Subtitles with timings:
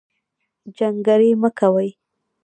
[0.77, 1.89] جنګرې مۀ کوئ